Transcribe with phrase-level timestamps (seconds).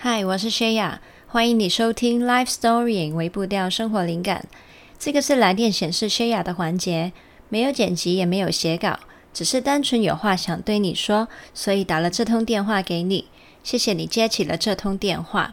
[0.00, 4.46] 嗨，我是谢雅，欢迎你收听 Life Story 微步调生活灵感。
[4.96, 7.12] 这个是来电显示谢雅的环节，
[7.48, 9.00] 没有剪辑，也没有写稿，
[9.34, 13.24] 只是单纯有话想对你说，所以打了这通电话给你。
[13.64, 15.52] 谢谢你接起了这通电话。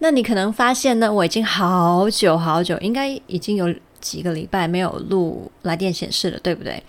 [0.00, 6.82] 那你可能发现呢，我已经好久好久，应该已经有几个礼拜没有录来电显示了，对不对？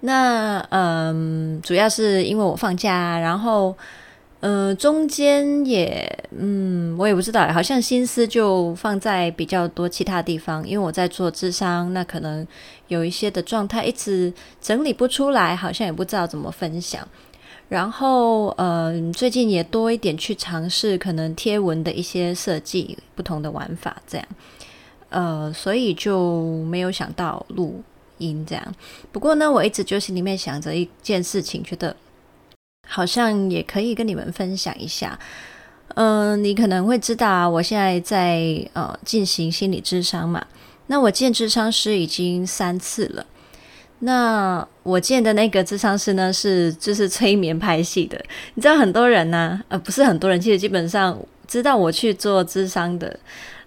[0.00, 3.76] 那嗯，主要是因为我放假，然后、
[4.44, 6.06] 呃，中间也
[6.36, 12.46] 嗯，我也不知道，好像心思就放在比较多其他地方，因为我在做智商，那可能
[12.88, 14.30] 有一些的状态一直
[14.60, 17.08] 整理不出来，好像也不知道怎么分享。
[17.70, 24.26] 然后嗯、呃，最近也多一点去尝试可能贴文的一些设计，不同的玩法这样，
[25.08, 27.82] 呃，所以就没有想到录。
[28.18, 28.74] 音这样，
[29.10, 31.94] 不过呢，我一直就心里面想着一件事情，觉得
[32.86, 35.18] 好像也可以跟你们分享一下。
[35.96, 40.44] 嗯、你可能会知道啊，我现在在呃进行心理咨商嘛。
[40.86, 43.24] 那我见智商师已经三次了。
[44.00, 48.20] 那我见的那个智商师呢，是就是催眠拍戏的。
[48.54, 53.18] 你知道很多人呢、呃，不是很多人，其实基本上知道我去做智商的，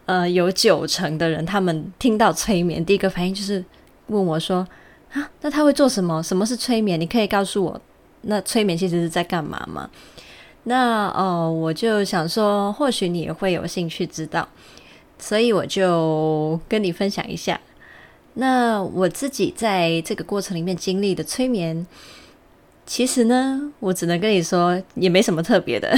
[0.06, 3.64] 呃，有九成的人，他们听到催眠，第一个反应就是。
[4.10, 4.66] 问我说
[5.12, 6.24] ：“啊，那他会做什么？
[6.24, 6.98] 什么是催眠？
[6.98, 7.82] 你可以告诉我，
[8.22, 9.90] 那催眠其实是在干嘛吗？”
[10.64, 14.48] 那哦，我就想说，或许你也会有兴趣知道，
[15.18, 17.60] 所以我就跟你分享一下。
[18.34, 21.88] 那我自己在这个过程里面经历的催眠，
[22.86, 25.96] 其实呢，我只能跟你说，也没什么特别的，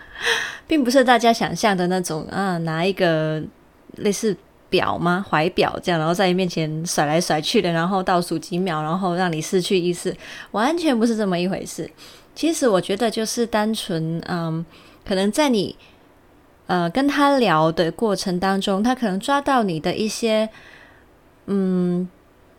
[0.68, 3.42] 并不是大家想象的那种啊，拿一个
[3.96, 4.36] 类似。
[4.72, 5.24] 表吗？
[5.28, 10.16] 怀表这样，然后在你面前甩来甩去的，然后倒数几秒，然后让你失去意识，
[10.52, 11.88] 完全不是这么一回事。
[12.34, 14.64] 其实我觉得就是单纯，嗯，
[15.04, 15.76] 可能在你
[16.66, 20.48] 呃跟他聊的过程当中，他可能抓到你的一些
[21.46, 22.08] 嗯，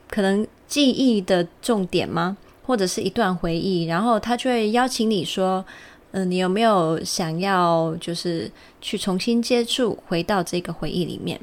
[0.09, 2.37] 可能记忆的重点吗？
[2.65, 5.65] 或者是一段回忆，然后他就会邀请你说，
[6.11, 8.49] 嗯，你有没有想要就是
[8.79, 11.37] 去重新接触，回到这个回忆里面？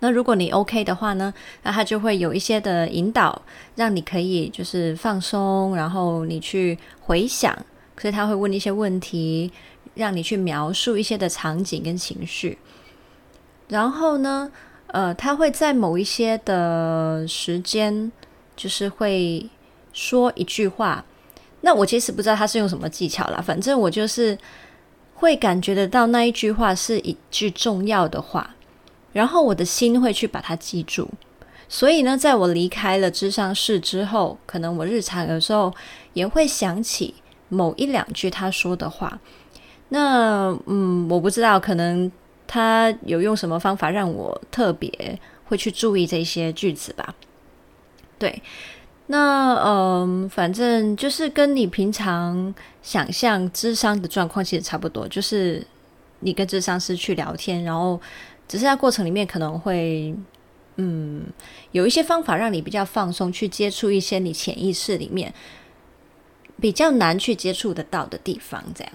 [0.00, 3.42] 那如果你 OK 的话呢，那他就会有一些的引导，
[3.74, 7.52] 让你可以就是放松，然后你去回想，
[7.96, 9.50] 所以他会问一些问题，
[9.94, 12.58] 让你去描述一些的场景跟情绪。
[13.68, 14.50] 然后呢，
[14.86, 18.12] 呃，他会在某一些的时间，
[18.56, 19.48] 就是会
[19.92, 21.04] 说一句话。
[21.62, 24.38] 那我其实不知道他是用什么技巧啦，反正我就是
[25.14, 28.54] 会感觉得到那一句话是一句重要的话。
[29.12, 31.08] 然后我的心会去把它记住，
[31.66, 35.74] 所以呢，在我离开了智商室之后，可能我日常有时候
[36.12, 37.14] 也会想起
[37.48, 39.18] 某一两句他说的话。
[39.88, 42.12] 那嗯，我不知道，可能
[42.46, 47.14] 他有用什么方法让我特别会去注意这些句子吧。
[48.18, 48.42] 对，
[49.06, 55.66] 那嗯，反正就是跟你平常想象智商的状况其实差不多，就是
[56.20, 57.98] 你跟智商师去聊天，然后。
[58.48, 60.14] 只是在过程里面可能会，
[60.76, 61.26] 嗯，
[61.72, 65.34] 有一些方法让你比较放松，去接触一些你潜意识里面
[66.60, 68.92] 比较难去接触得到的地方，这样。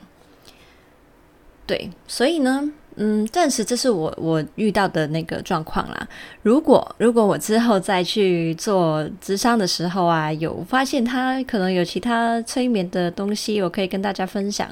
[1.66, 6.08] 对，所以呢，嗯，暂时这是我我遇到的那个状况啦。
[6.44, 14.70] 如果如果我之后再去做智商的时候啊，有发现他可能有其他催眠的东西，我可以跟大家分享，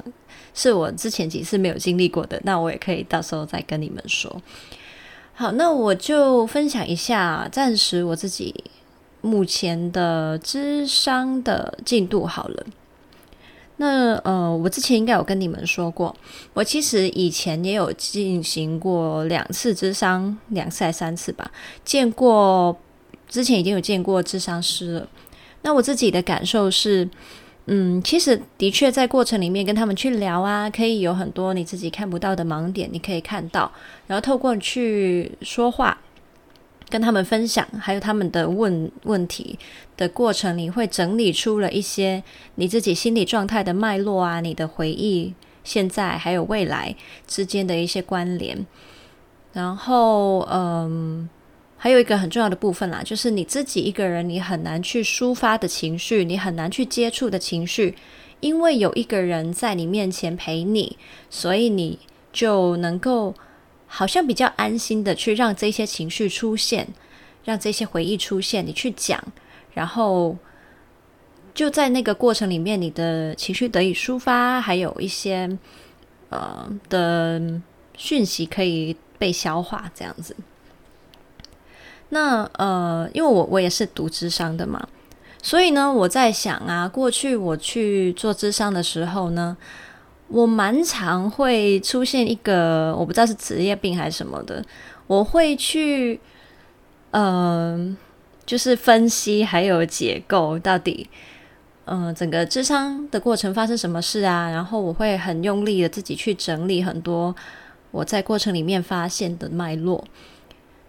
[0.54, 4.40] 是我之前几次没有经历过的，那我也可以到时候再跟你们说。
[5.34, 8.54] 好，那我就分享一下暂时我自己
[9.20, 12.66] 目前的智商的进度好了。
[13.84, 16.14] 那呃，我之前应该有跟你们说过，
[16.54, 21.50] 我其实以前也有进行过两次智商，两次还三次吧，
[21.84, 22.78] 见过
[23.28, 25.08] 之前已经有见过智商师了。
[25.62, 27.08] 那我自己的感受是，
[27.66, 33.72] 嗯，其实的确在过程里面跟他们去聊啊，可以有很多你自己看不到的盲点，你可以看到，
[34.06, 35.98] 然后透过去说话。
[36.92, 39.58] 跟他们分享，还有他们的问问题
[39.96, 42.22] 的过程你，会整理出了一些
[42.56, 45.32] 你自己心理状态的脉络啊，你的回忆、
[45.64, 46.94] 现在还有未来
[47.26, 48.66] 之间的一些关联。
[49.54, 51.26] 然后，嗯，
[51.78, 57.94] 还有一个很重要的部分啦，就是你自己一个人，你很难去抒发的情绪，你很难去接触的情绪，
[58.40, 60.98] 因为有一个人在你面前陪你，
[61.30, 61.98] 所以你
[62.30, 63.34] 就能够。
[63.94, 66.88] 好像比较安心的去让这些情绪出现，
[67.44, 69.22] 让这些回忆出现，你去讲，
[69.74, 70.34] 然后
[71.52, 75.58] 就在那个过程里面，你的情绪得以抒发，还有一些
[76.30, 77.60] 呃的
[77.94, 80.34] 讯息可以被消化，这样子。
[82.08, 84.88] 那呃，因为我我也是读智商的嘛，
[85.42, 89.54] 所以呢，我在想啊，过去我去做智商的时候呢，
[90.32, 94.64] 我蛮常会出现一个我不知道是职业病还是什么的，
[95.06, 96.18] 我会去
[97.10, 97.94] 嗯、
[98.46, 101.08] 就是分析还有解构到底
[101.84, 107.34] 嗯、整个智商的过程发生什么事啊，然后我会很用力的自己去整理很多
[107.90, 110.02] 我在过程里面发现的脉络。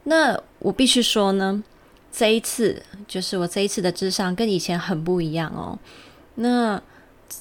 [0.06, 1.62] 那我必须说呢，
[2.12, 5.78] 这一次就是我这一次的智商跟以前很不一样哦。
[6.36, 6.82] 那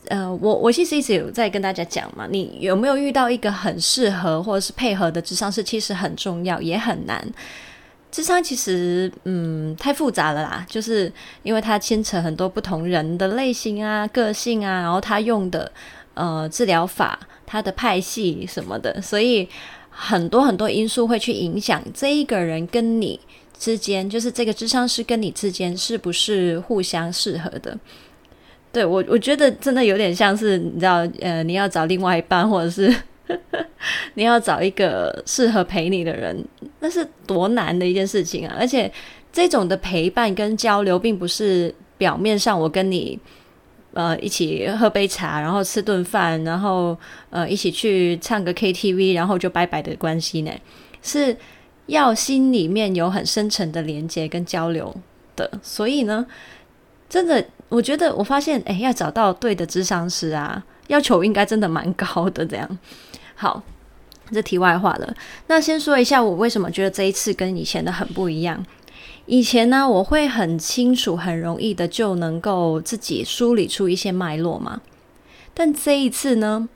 [0.09, 7.27] 呃，我我其实一直有在跟大家讲嘛，你有没有遇到一个很适合或者是配合的智商师，其实很重要，也很难。
[8.11, 11.11] 智商其实嗯太复杂了啦，就是
[11.43, 15.73] 因为它牵扯很多不同人的类型啊、个性啊，然后他用的
[16.15, 19.49] 呃治疗法、他的派系什么的，所以
[19.89, 23.19] 很多很多因素会去影响这一个人跟你
[23.59, 27.79] 之间，就是这个智商师跟你之间是不是互相适合的。
[28.72, 32.90] 对，我，我觉得真的有点像是你知道，呃，你要找另外一半，或者是
[34.14, 36.42] 你要找一个适合陪你的人，
[36.80, 38.56] 那是多难的一件事情啊！
[38.58, 38.90] 而且
[39.30, 43.19] 这种的陪伴跟交流，并不是表面上我跟你
[43.92, 46.96] 呃一起喝杯茶，然后吃顿饭，然后
[47.28, 50.50] 呃一起去唱个 KTV，然后就拜拜的关系呢，
[51.02, 51.36] 是
[51.88, 54.96] 要心里面有很深沉的连接跟交流
[55.36, 55.50] 的。
[55.62, 56.24] 所以呢，
[57.10, 57.44] 真的。
[57.72, 62.44] 我觉得我发现，哎，要找到对的智商师啊，要求应该真的蛮高的。
[62.44, 62.78] 这样，
[63.34, 63.62] 好，
[64.30, 65.14] 这题外话了。
[65.46, 68.62] 那先说一下，我为什么觉得这一次跟以前的很不一样。
[69.24, 74.82] 以前呢，我会很清楚、很容易的就能够自己梳理出一些脉络嘛。
[75.54, 76.69] 但这一次呢，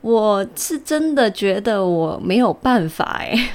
[0.00, 3.50] 我是真的觉得我没有办法哎，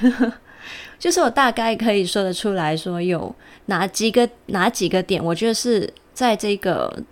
[0.96, 3.34] 就是我大概可以说得出来说有
[3.64, 5.92] 哪几个哪几个点，我觉得是。
[6.16, 7.02] 在这个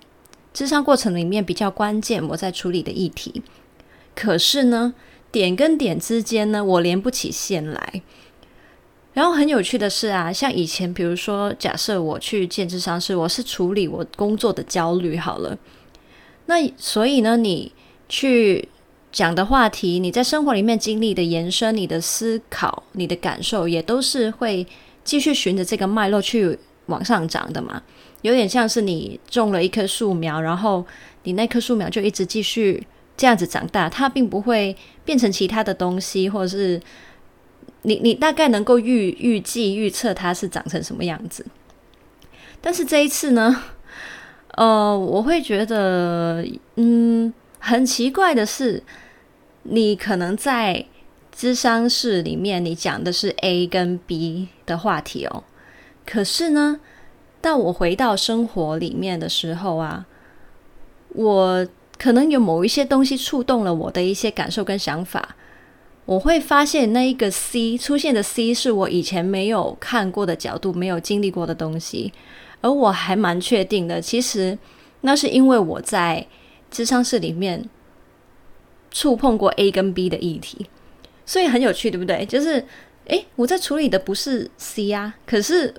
[0.55, 3.43] 智商过程里面比较关键，我在处理的议题。
[4.15, 4.95] 可是呢，
[5.31, 8.01] 点跟点之间呢，我连不起线来。
[9.13, 15.59] 然后很有趣的是啊，像以前，比如说，假设我去见智商师，我是处理我工作的焦虑好了。
[16.47, 17.73] 那所以呢，你
[18.09, 18.67] 去
[19.13, 24.67] 讲的话题，你在生活里面经历的延伸，你的思考，你的感受，也都是会
[25.05, 27.83] 继续循着这个脉络去往上涨的嘛。
[28.23, 30.85] 有点像是你种了一棵树苗，然后
[31.25, 32.87] 你那棵树苗就一直继续
[33.17, 36.81] 这样子长大，它并不会变成其他的东西，或者是
[37.83, 41.45] 你你大概能够预预计预测它是长成什么样子。
[42.63, 43.63] 但是这一次呢，
[44.53, 46.43] 呃，我会觉得，
[46.77, 48.83] 嗯，很奇怪的是，
[49.65, 50.87] 你可能在
[51.37, 55.45] 咨商室里面，你讲的是 A 跟 B 的话题哦，
[56.07, 56.81] 可是呢。
[57.41, 60.07] 当我回到生活里面的时候啊，
[61.09, 61.69] 我
[61.99, 65.37] 可能有某一些东西触动了我的一些感受跟想法，
[66.07, 72.15] 我会发现那一个 C 出现的 C 是我以前没有看过的角度，没有经历过的东西，
[72.63, 74.59] 而我还蛮确定的，其实
[75.03, 76.27] 那是因为我在
[76.71, 77.69] 智商室里面
[78.91, 80.65] 触碰过 A 跟 B 的议题，
[81.27, 82.25] 所以很有趣，对不对？
[82.25, 82.65] 就是
[83.09, 85.75] 诶，我在处理的不是 C 啊，可是。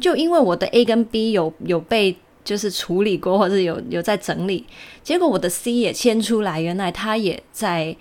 [0.00, 4.66] 就因为我的 A 跟 B 有有被就是处理过，或者有有在整理，
[5.02, 7.96] 结果我的 C 也牵出来，原来它也在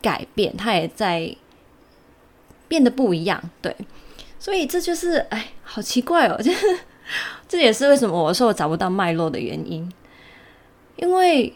[0.00, 1.36] 改变，它也在
[2.66, 3.76] 变得不一样，对，
[4.38, 6.78] 所以这就是哎，好奇怪哦，就 是
[7.46, 9.88] 这也是为什么我说我找不到脉络的原因，
[10.96, 11.52] 因为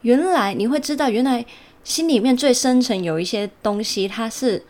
[0.00, 1.44] 原来你会知道，原来
[1.84, 4.64] 心里面最深层有一些东西，它是。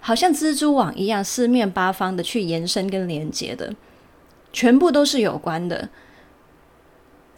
[0.00, 3.74] 好像蜘蛛网一样，四面八方的去延伸跟连接的，
[4.52, 5.90] 全部都是有关的。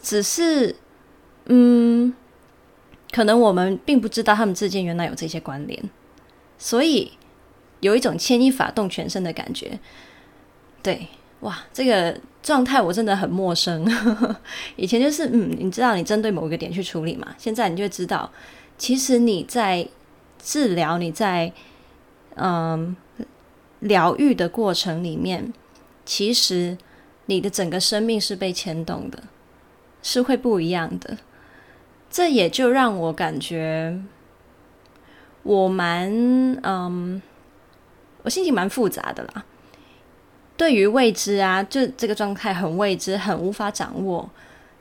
[0.01, 0.75] 只是，
[1.45, 2.13] 嗯，
[3.11, 5.81] 可能我们并不知道他们之间原来有这些关联，
[6.57, 7.11] 所以
[7.81, 9.77] 有一种牵一发动全身的感觉。
[10.81, 11.07] 对，
[11.41, 13.85] 哇，这个状态我真的很陌生。
[14.77, 18.31] 以前就是，嗯，你知道你针对某一个点去处理嘛，现在你就知道，
[18.77, 19.85] 其实你在
[20.41, 21.51] 治疗，你在。
[22.35, 22.95] 嗯，
[23.79, 25.53] 疗愈的过程里面，
[26.05, 26.77] 其实
[27.25, 29.23] 你的整个生命是被牵动的，
[30.01, 31.17] 是会不一样的。
[32.09, 33.99] 这也就让我感觉
[35.41, 36.11] 我蛮
[36.61, 37.21] 嗯，
[38.21, 39.43] 我心情蛮复杂的啦。
[40.55, 44.29] 对于未知啊，就这个状态很未知，很无法掌握。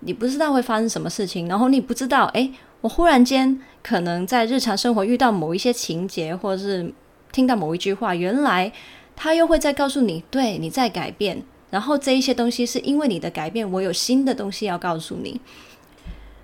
[0.00, 6.92] 你不知道会发生什么事情，然后你不知道，诶，我忽然间可能在日常生活遇到某一些情节，或者是
[7.33, 8.71] 听到某一句话，原来
[9.17, 11.43] 他又会再告诉你，对，你在改变。
[11.71, 15.41] 然后这一些东西是因为你的改变，我有新的东西要告诉你，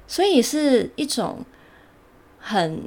[0.06, 1.44] 所以是一种
[2.38, 2.80] 很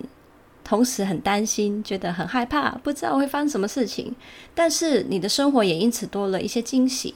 [0.64, 4.16] 同时很担心，觉得很害怕，不知道会发生什么事情。
[4.56, 7.14] 但是你的生活也因此多了一些惊喜。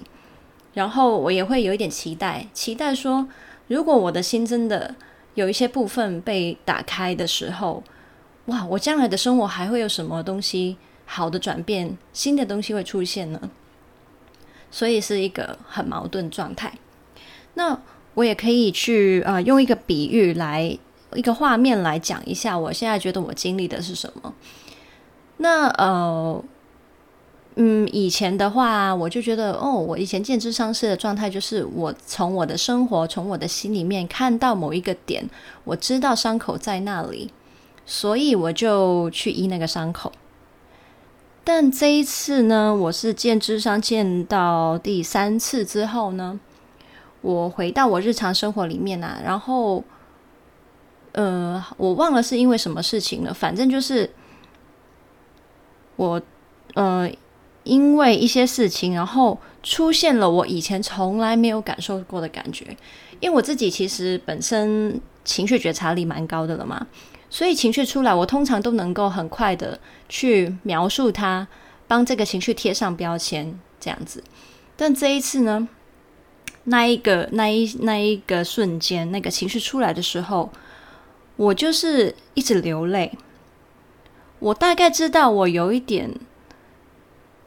[0.75, 3.27] 然后我也会有一点期待，期待说，
[3.67, 4.93] 如果我的心真的
[5.33, 7.81] 有一些部分被打开的时候，
[8.45, 13.49] 哇，我将来的生活还会有什么东西好的转变，新的东西会出现呢？
[14.69, 16.73] 所以是一个很矛盾状态。
[17.55, 17.79] 那
[18.13, 20.77] 我也可以去呃用一个比喻来
[21.13, 24.33] 一个画面来讲一下，我现在觉得我经历的是什么。
[25.37, 26.43] 那呃
[27.55, 35.29] 嗯，以前的话，我就觉得哦，我以前见智商师的状态就是，我从我的生活，从我的心里面看到某一个点，
[35.63, 37.31] 我知道伤口在那里，
[37.85, 40.11] 所以我就去医那个伤口。
[41.43, 46.39] 但这一次呢，我是见智商见到第三次之后呢，
[47.21, 49.83] 我回到我日常生活里面啊，然后，
[51.11, 54.09] 呃，我忘了是因为什么事情了，反正就是
[55.97, 56.19] 我，
[56.73, 57.07] 呃，
[57.63, 62.75] 因为一些事情，然后出现了我以前从来没有感受过的感觉，
[63.19, 66.87] 因为我自己其实本身情绪觉察力蛮高的了嘛。
[67.29, 71.47] 所以情绪出来，我通常都能够很快的去描述它，
[71.87, 74.23] 帮这个情绪贴上标签，这样子。
[74.77, 75.67] 但这一次呢，
[76.65, 80.51] 那一个那一那一个瞬间，那个情绪出来的时候，
[81.35, 83.17] 我就是一直流泪。
[84.39, 86.13] 我大概知道，我有一点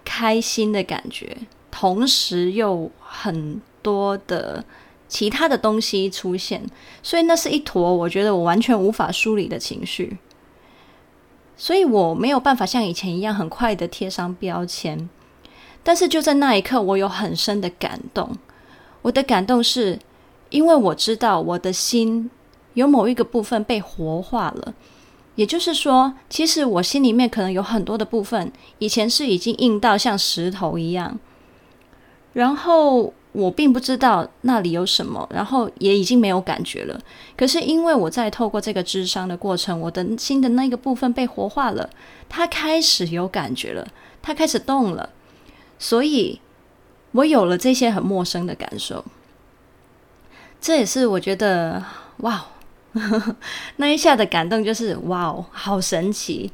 [0.05, 1.37] 开心的感觉，
[1.71, 4.65] 同时又很多的。
[5.09, 6.63] 其他的东西出现，
[7.03, 10.19] 所以那是一坨我觉得我完全无法梳理的情绪，
[11.57, 15.09] 所以我没有办法像以前一样很快的贴上标签。
[15.83, 18.37] 但是就在那一刻，我有很深的感动。
[19.01, 19.99] 我的感动是
[20.51, 22.31] 因为我知道我的心
[22.75, 24.75] 有某一个部分被活化了，
[25.37, 31.19] 也就是说，其实我心里面可能有很多的部分以前是已经硬到像石头一样，
[32.35, 33.15] 然后。
[33.33, 37.01] 我并不知道那里有什么，然后也已经没有感觉了。
[37.37, 41.89] 可是因为我在透过这个智商的过程，我的心的那个部分被活化了，
[42.29, 43.87] 它开始有感觉了，
[44.23, 45.11] 它开始动了，
[45.79, 46.41] 所以
[47.13, 49.05] 我有了这些很陌生的感受。
[50.61, 51.85] 这也是我觉得
[52.19, 52.47] 哇，
[53.77, 56.51] 那一下的感动就是哇哦，好神奇！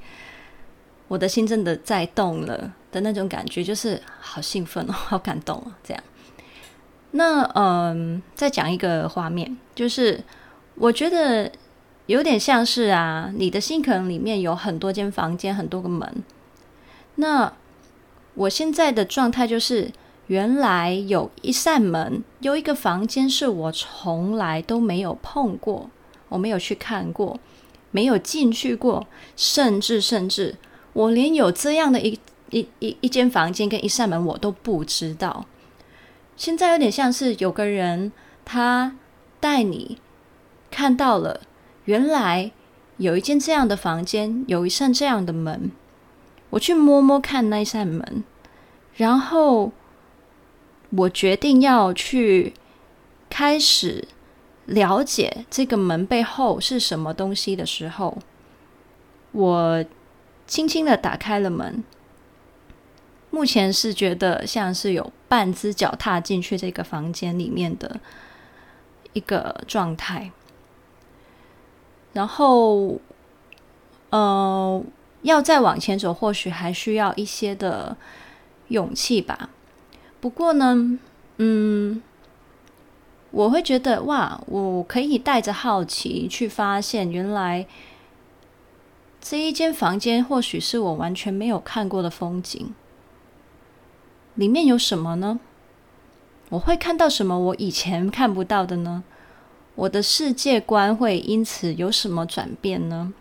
[1.08, 6.02] 我的心真的在动了的那种感觉，就是好兴奋哦，好感动哦，这样。
[7.16, 10.20] 那嗯，再讲一个画面，就是
[10.74, 11.48] 我觉得
[12.06, 16.24] 有点像是啊，你的心可能里面有很多间房间，很多个门。
[17.14, 17.52] 那
[18.34, 19.92] 我现在的状态就是，
[20.26, 25.88] 原来有一扇门，有一个房间是我从来都没有碰过，
[26.30, 27.38] 我没有去看过，
[27.92, 29.06] 没有进去过，
[29.36, 30.56] 甚至甚至
[30.92, 32.18] 我连有这样的一
[32.50, 35.46] 一一一间房间跟一扇门我都不知道。
[36.36, 38.12] 现在有点像是有个人，
[38.44, 38.96] 他
[39.40, 39.98] 带你
[40.70, 41.42] 看到了，
[41.84, 42.50] 原来
[42.96, 45.70] 有一间这样的房间，有一扇这样的门。
[46.50, 48.22] 我去摸摸看那扇门，
[48.94, 49.72] 然后
[50.90, 52.54] 我决定要去
[53.28, 54.06] 开始
[54.66, 58.18] 了解这个门背后是什么东西的时候，
[59.32, 59.84] 我
[60.46, 61.82] 轻轻的打开了门。
[63.30, 67.98] 目前是觉得像是有半只脚踏进去这个房间里面的
[69.14, 70.30] 一个状态，
[72.12, 73.00] 然后，
[74.10, 74.80] 呃，
[75.22, 77.96] 要再往前走，或许还需要一些的
[78.68, 79.50] 勇气吧。
[80.20, 81.00] 不过呢，
[81.38, 82.00] 嗯，
[83.32, 87.66] 我会觉得哇，我可以带着好奇去发现，原来
[89.20, 92.72] 这一间房间或许是我完全没有看过的风景。
[94.34, 95.38] 里面有什么呢？
[96.50, 99.04] 我会看到什么我以前看不到的呢？
[99.76, 103.12] 我的世界观会因此有什么转变呢？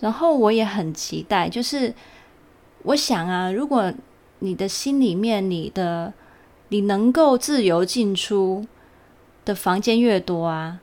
[0.00, 1.94] 然后我也很期待，就是
[2.82, 3.92] 我想啊，如果
[4.40, 6.12] 你的心里面，你的
[6.68, 8.66] 你能够自由进出
[9.44, 10.80] 的房间越多啊，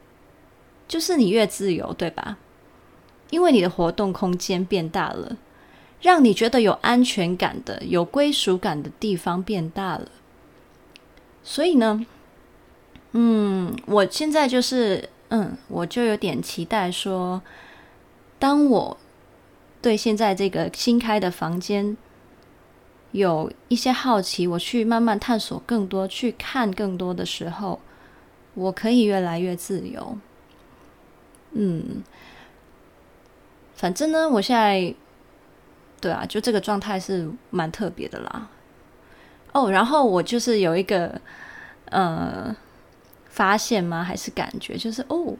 [0.88, 2.38] 就是你越自由，对吧？
[3.31, 5.36] 因为你的活动空间变大了。
[6.01, 10.07] 让你觉得有安全感的、有归属感的地方变大了，
[11.43, 12.05] 所以呢，
[13.11, 17.41] 嗯，我现在就是嗯，我就有点期待说，
[18.37, 18.97] 当我
[19.81, 21.97] 对现在这个新开的房间
[23.11, 27.79] 有一些好奇，我去慢慢探索更多，去看更多的时候，
[28.53, 30.17] 我可以越来越自由。
[31.51, 32.03] 嗯，
[33.75, 34.93] 反正呢，我现在
[36.01, 38.49] 对啊，就这个状态是蛮特别的啦。
[39.51, 41.19] 哦，然后我就是有一个
[41.85, 42.55] 呃
[43.27, 44.03] 发现吗？
[44.03, 45.35] 还是感觉就是哦，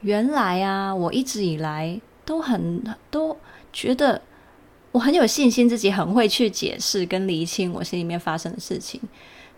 [0.00, 3.36] 原来啊，我一直以来都很都
[3.72, 4.20] 觉得
[4.92, 9.00] 我很有信心，自己很会去解释跟厘清我心里面发生的事情。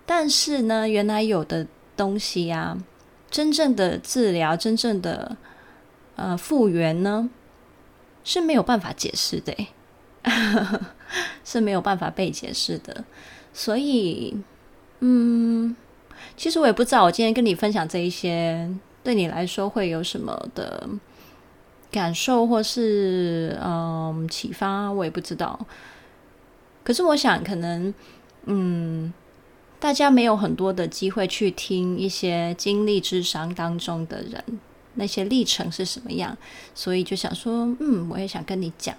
[0.05, 1.67] 但是呢，原来有的
[1.97, 2.77] 东西呀，
[3.31, 5.37] 真正的治疗，真正的
[6.17, 7.31] 呃复原呢，
[8.25, 9.55] 是没有办法解释的，
[11.45, 13.05] 是没有办法被解释的。
[13.53, 14.37] 所以，
[15.01, 15.77] 嗯，
[16.37, 18.71] 其实我也不知道，我今天跟你分享这一些，
[19.03, 20.89] 对你来说会有什么的
[21.91, 25.67] 感受，或是嗯启发，我也不知道。
[26.83, 27.93] 可是我想，可能
[28.47, 29.13] 嗯，
[29.79, 34.43] 大家没有很多的机会去听一些经历智商当中的人
[34.95, 36.37] 那些历程是什么样，
[36.75, 38.97] 所以就想说，嗯，我也想跟你讲。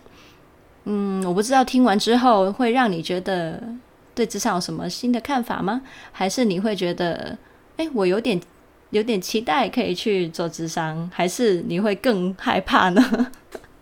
[0.86, 3.62] 嗯，我不知道听完之后会让你觉得。
[4.16, 5.82] 对咨商有什么新的看法吗？
[6.12, 7.36] 还是你会觉得，
[7.78, 8.40] 哎，我有点
[8.92, 13.32] 有点期待可以去做智商，还是你会更害怕呢？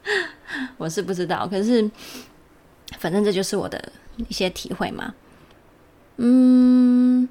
[0.77, 1.91] 我是不知道，可是
[2.97, 3.91] 反正这就是我的
[4.29, 5.13] 一些体会嘛。
[6.15, 7.27] 嗯。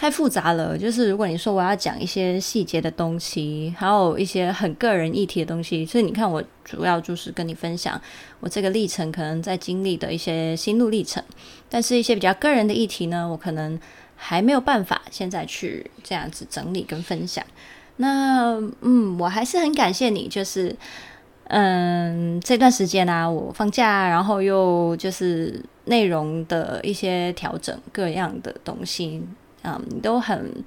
[0.00, 8.00] 太复杂了，就是如果你说我要讲一些细节的东西，还有一些很个人议题的东西，所以你看，我主要就是跟你分享
[8.40, 11.22] 我这个历程可能在经历的一些心路历程，
[11.68, 13.78] 但是一些比较个人的议题呢，我可能
[14.16, 17.44] 还没有办法现在去这样子整理跟分享。
[17.96, 20.74] 那嗯，我还是很感谢你，就是
[21.48, 29.22] 嗯这段时间啊，我放假，然后又就是内容的一些调整，各样的东西。
[29.62, 30.64] 嗯，都很、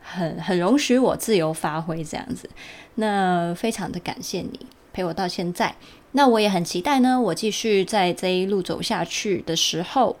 [0.00, 2.50] 很、很容许我自由发挥这样子，
[2.96, 5.76] 那非常的感谢你陪我到现在。
[6.12, 10.16] 那我也很期待呢，我继续在这一路走下去的时候，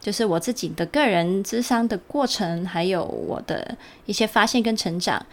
[0.00, 5.26] 就是我自己的个人智商的过程，还有我的一些发现跟成长，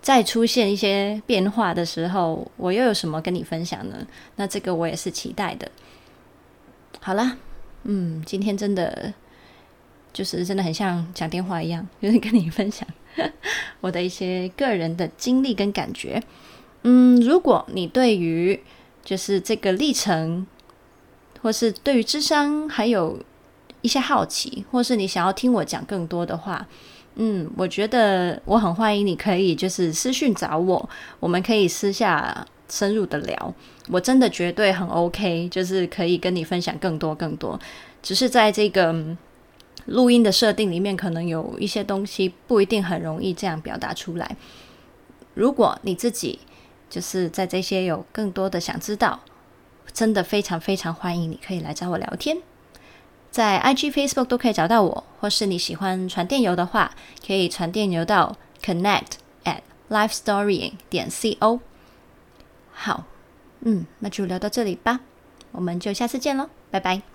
[0.00, 4.06] 再出现一些变化的时候，我又有什么跟你分享呢？
[4.36, 5.70] 那这个我也是期待的。
[7.00, 7.36] 好啦，
[7.82, 9.12] 嗯，今天真的。
[10.12, 12.86] 就是真的很像讲电话一样， 就是跟你分享
[13.80, 16.22] 我的一些个人的经历跟感觉。
[16.82, 18.60] 嗯，如果你对于
[19.04, 20.46] 就是这个历程，
[21.40, 23.20] 或是对于智商还有
[23.80, 26.66] 一些好奇，或是你想要听我讲更多的话，
[27.14, 30.88] 嗯，我觉得我很欢迎你可以就是私讯找我，
[31.20, 33.54] 我们可以私下深入的聊。
[33.88, 37.58] 我真的绝对很 OK，就是可以跟你分享更多更多。
[38.02, 39.16] 只是在这个。
[39.86, 44.36] 录音的设定里面可能有一些东西不一定很容易这样表达出来。
[45.34, 46.38] 如果你自己
[46.90, 49.20] 就是在这些有更多的想知道，
[49.92, 52.38] 真的非常非常欢迎你可以来找我聊天，
[53.30, 56.94] 在 IG、Facebook 都可以找到我，或是你喜欢传电邮的话，
[57.26, 59.12] 可以传电邮到 connect
[59.44, 61.60] at lifestorying 点 co。
[62.72, 63.04] 好，
[63.60, 65.00] 嗯，那就聊到这里吧，
[65.52, 67.11] 我们就下次见喽，拜拜。